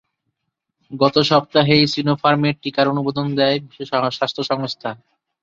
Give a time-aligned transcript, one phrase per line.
[0.91, 4.89] গত সপ্তাহেই সিনোফার্মের টিকার অনুমোদন দেয় বিশ্ব স্বাস্থ্য সংস্থা।